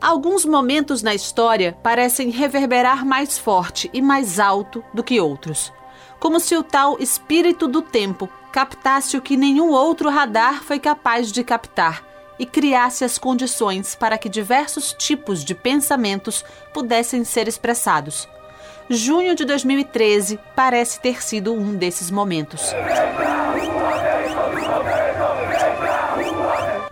[0.00, 5.72] Alguns momentos na história parecem reverberar mais forte e mais alto do que outros.
[6.20, 11.32] Como se o tal espírito do tempo captasse o que nenhum outro radar foi capaz
[11.32, 12.04] de captar
[12.38, 18.28] e criasse as condições para que diversos tipos de pensamentos pudessem ser expressados.
[18.88, 22.72] Junho de 2013 parece ter sido um desses momentos.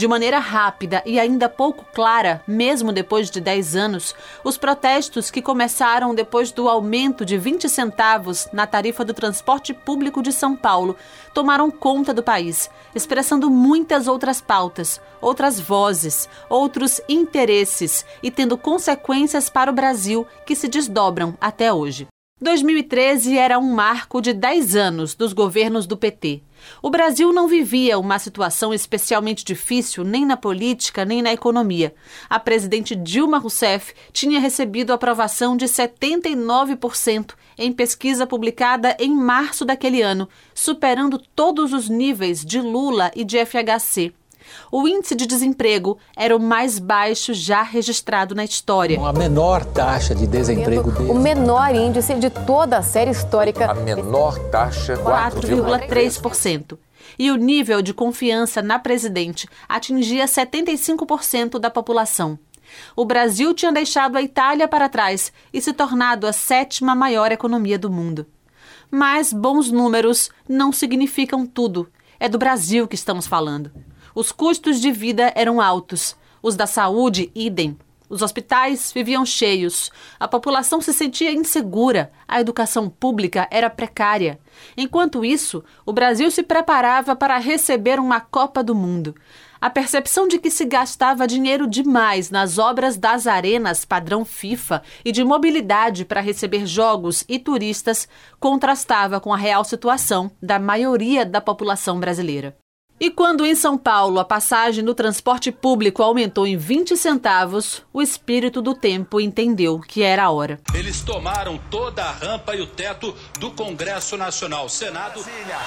[0.00, 5.42] De maneira rápida e ainda pouco clara, mesmo depois de 10 anos, os protestos que
[5.42, 10.96] começaram depois do aumento de 20 centavos na tarifa do transporte público de São Paulo
[11.34, 19.50] tomaram conta do país, expressando muitas outras pautas, outras vozes, outros interesses e tendo consequências
[19.50, 22.08] para o Brasil que se desdobram até hoje.
[22.42, 26.42] 2013 era um marco de 10 anos dos governos do PT.
[26.80, 31.94] O Brasil não vivia uma situação especialmente difícil nem na política nem na economia.
[32.30, 40.00] A presidente Dilma Rousseff tinha recebido aprovação de 79% em pesquisa publicada em março daquele
[40.00, 44.14] ano, superando todos os níveis de Lula e de FHC.
[44.70, 49.00] O índice de desemprego era o mais baixo já registrado na história.
[49.00, 51.10] A menor taxa de desemprego dele.
[51.10, 53.70] O menor índice de toda a série histórica.
[53.70, 56.78] A menor taxa, 4,3%.
[57.18, 62.38] E o nível de confiança na presidente atingia 75% da população.
[62.94, 67.78] O Brasil tinha deixado a Itália para trás e se tornado a sétima maior economia
[67.78, 68.26] do mundo.
[68.90, 71.88] Mas bons números não significam tudo.
[72.18, 73.70] É do Brasil que estamos falando.
[74.20, 77.78] Os custos de vida eram altos, os da saúde, idem.
[78.06, 84.38] Os hospitais viviam cheios, a população se sentia insegura, a educação pública era precária.
[84.76, 89.14] Enquanto isso, o Brasil se preparava para receber uma Copa do Mundo.
[89.58, 95.12] A percepção de que se gastava dinheiro demais nas obras das arenas padrão FIFA e
[95.12, 98.06] de mobilidade para receber jogos e turistas
[98.38, 102.59] contrastava com a real situação da maioria da população brasileira.
[103.00, 108.02] E quando em São Paulo a passagem no transporte público aumentou em 20 centavos, o
[108.02, 110.60] espírito do tempo entendeu que era a hora.
[110.74, 115.24] Eles tomaram toda a rampa e o teto do Congresso Nacional, Senado.
[115.24, 115.58] Brasília,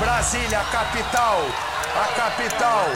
[0.00, 1.40] Brasília, a capital,
[1.94, 2.86] a capital,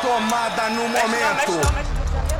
[0.00, 1.87] tomada no momento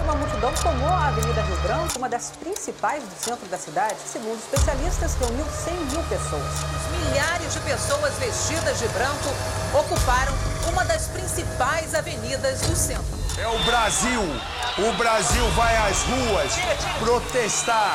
[0.09, 3.97] uma multidão tomou a Avenida Rio Branco, uma das principais do centro da cidade.
[4.07, 6.43] Segundo especialistas, reuniu 100 mil pessoas.
[6.91, 9.29] Milhares de pessoas vestidas de branco
[9.79, 10.33] ocuparam
[10.73, 13.05] uma das principais avenidas do centro.
[13.37, 14.23] É o Brasil.
[14.79, 16.55] O Brasil vai às ruas
[17.01, 17.95] protestar.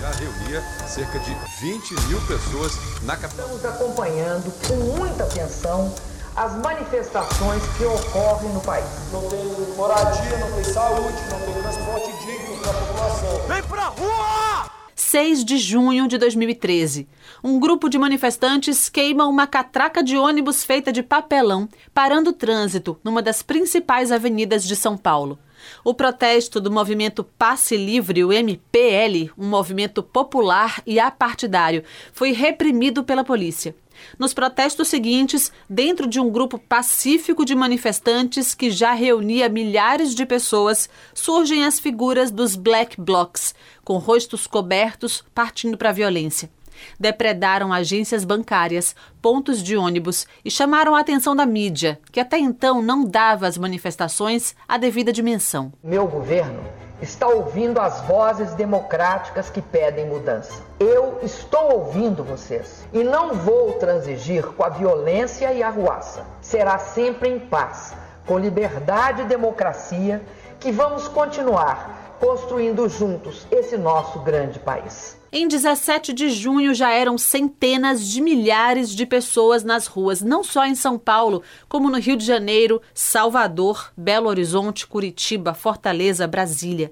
[0.00, 3.46] Já reunia cerca de 20 mil pessoas na capital.
[3.46, 5.92] Estamos acompanhando com muita atenção
[6.38, 8.86] as manifestações que ocorrem no país.
[9.12, 9.44] Não tem
[9.76, 13.48] moradia, não tem saúde, não tem transporte digno para a população.
[13.48, 14.70] Vem pra rua!
[14.94, 17.08] 6 de junho de 2013.
[17.42, 22.96] Um grupo de manifestantes queima uma catraca de ônibus feita de papelão, parando o trânsito
[23.02, 25.40] numa das principais avenidas de São Paulo.
[25.82, 31.82] O protesto do movimento Passe Livre, o MPL, um movimento popular e apartidário,
[32.12, 33.74] foi reprimido pela polícia.
[34.18, 40.24] Nos protestos seguintes, dentro de um grupo pacífico de manifestantes que já reunia milhares de
[40.26, 43.54] pessoas, surgem as figuras dos Black Blocs,
[43.84, 46.50] com rostos cobertos, partindo para a violência.
[46.98, 52.80] Depredaram agências bancárias, pontos de ônibus e chamaram a atenção da mídia, que até então
[52.80, 55.72] não dava às manifestações a devida dimensão.
[55.82, 60.62] Meu governo está ouvindo as vozes democráticas que pedem mudança.
[60.80, 66.24] Eu estou ouvindo vocês e não vou transigir com a violência e a ruaça.
[66.40, 67.94] Será sempre em paz,
[68.26, 70.22] com liberdade e democracia,
[70.58, 75.18] que vamos continuar construindo juntos esse nosso grande país.
[75.30, 80.64] Em 17 de junho já eram centenas de milhares de pessoas nas ruas, não só
[80.64, 86.90] em São Paulo, como no Rio de Janeiro, Salvador, Belo Horizonte, Curitiba, Fortaleza, Brasília.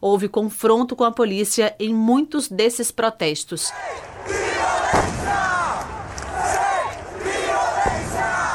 [0.00, 3.70] Houve confronto com a polícia em muitos desses protestos.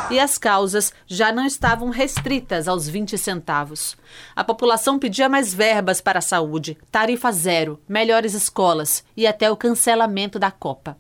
[0.10, 3.98] E as causas já não estavam restritas aos 20 centavos.
[4.36, 9.58] A população pedia mais verbas para a saúde, tarifa zero, melhores escolas e até o
[9.58, 10.98] cancelamento da Copa.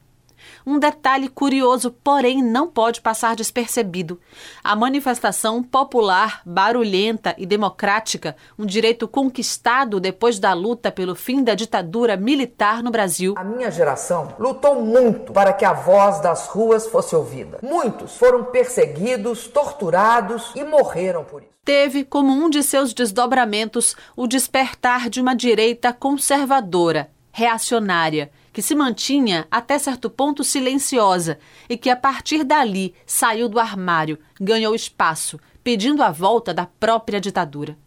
[0.66, 4.20] Um detalhe curioso, porém, não pode passar despercebido.
[4.64, 11.56] A manifestação popular, barulhenta e democrática, um direito conquistado depois da luta pelo fim da
[11.56, 13.36] ditadura militar no Brasil.
[13.38, 17.60] A minha geração lutou muito para que a voz das ruas fosse ouvida.
[17.62, 24.26] Muitos foram perseguidos, torturados e morreram por isso teve como um de seus desdobramentos o
[24.26, 31.90] despertar de uma direita conservadora, reacionária, que se mantinha até certo ponto silenciosa e que
[31.90, 37.78] a partir dali saiu do armário, ganhou espaço, pedindo a volta da própria ditadura.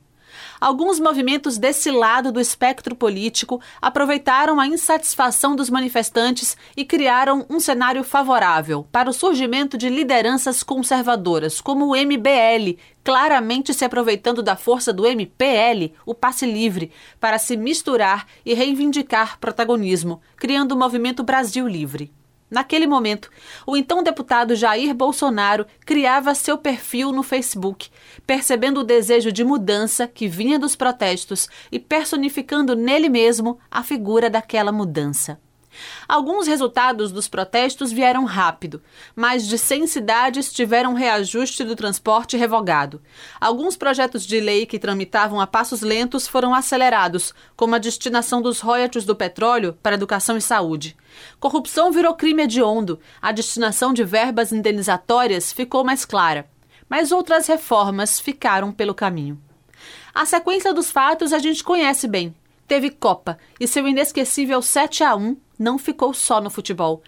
[0.61, 7.58] Alguns movimentos desse lado do espectro político aproveitaram a insatisfação dos manifestantes e criaram um
[7.58, 14.56] cenário favorável para o surgimento de lideranças conservadoras, como o MBL, claramente se aproveitando da
[14.56, 21.23] força do MPL, o passe livre, para se misturar e reivindicar protagonismo, criando o movimento
[21.23, 22.12] Brasil Livre.
[22.53, 23.31] Naquele momento,
[23.67, 27.89] o então deputado Jair Bolsonaro criava seu perfil no Facebook,
[28.27, 34.29] percebendo o desejo de mudança que vinha dos protestos e personificando nele mesmo a figura
[34.29, 35.41] daquela mudança.
[36.09, 38.83] Alguns resultados dos protestos vieram rápido.
[39.15, 43.01] Mais de 100 cidades tiveram reajuste do transporte revogado.
[43.41, 48.61] Alguns projetos de lei que tramitavam a passos lentos foram acelerados, como a destinação dos
[48.61, 50.97] royalties do petróleo para educação e saúde.
[51.39, 52.99] Corrupção virou crime hediondo.
[53.21, 56.49] A destinação de verbas indenizatórias ficou mais clara.
[56.89, 59.41] Mas outras reformas ficaram pelo caminho.
[60.15, 62.35] A sequência dos fatos a gente conhece bem.
[62.69, 67.03] Teve Copa e seu inesquecível 7 a 1 não ficou só no futebol.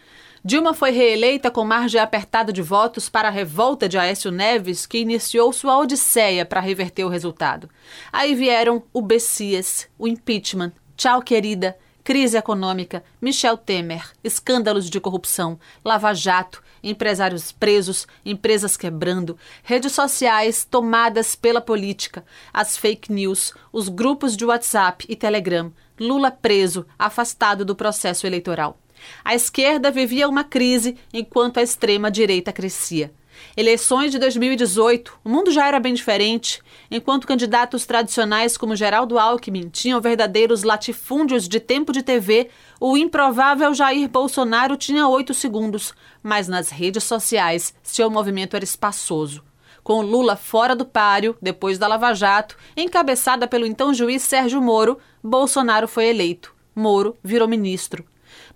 [0.44, 4.98] Dilma foi reeleita com margem apertada de votos para a revolta de Aécio Neves, que
[4.98, 7.68] iniciou sua odisseia para reverter o resultado.
[8.12, 15.58] Aí vieram o Bessias, o impeachment, tchau querida, crise econômica, Michel Temer, escândalos de corrupção,
[15.82, 22.22] lava-jato, empresários presos, empresas quebrando, redes sociais tomadas pela política,
[22.52, 28.78] as fake news, os grupos de WhatsApp e Telegram, Lula preso, afastado do processo eleitoral.
[29.24, 33.12] A esquerda vivia uma crise enquanto a extrema-direita crescia.
[33.56, 36.62] Eleições de 2018, o mundo já era bem diferente.
[36.90, 42.48] Enquanto candidatos tradicionais como Geraldo Alckmin tinham verdadeiros latifúndios de tempo de TV,
[42.80, 45.92] o improvável Jair Bolsonaro tinha oito segundos.
[46.22, 49.42] Mas nas redes sociais, seu movimento era espaçoso
[49.84, 54.98] com Lula fora do páreo, depois da Lava Jato, encabeçada pelo então juiz Sérgio Moro,
[55.22, 56.54] Bolsonaro foi eleito.
[56.74, 58.04] Moro virou ministro.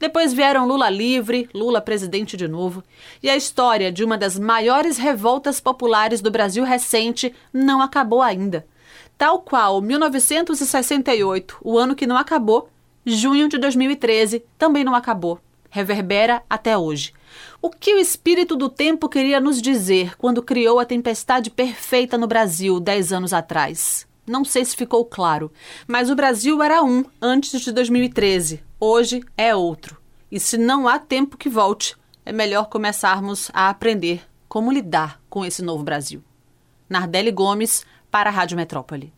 [0.01, 2.83] Depois vieram Lula livre, Lula presidente de novo,
[3.23, 8.67] e a história de uma das maiores revoltas populares do Brasil recente não acabou ainda.
[9.19, 12.71] Tal qual 1968, o ano que não acabou,
[13.05, 15.39] junho de 2013 também não acabou.
[15.69, 17.13] Reverbera até hoje.
[17.61, 22.27] O que o espírito do tempo queria nos dizer quando criou a tempestade perfeita no
[22.27, 24.07] Brasil dez anos atrás?
[24.27, 25.51] Não sei se ficou claro,
[25.87, 28.63] mas o Brasil era um antes de 2013.
[28.79, 29.97] Hoje é outro.
[30.31, 35.45] E se não há tempo que volte, é melhor começarmos a aprender como lidar com
[35.45, 36.23] esse novo Brasil.
[36.89, 39.13] Nardelli Gomes, para a Rádio Metrópole.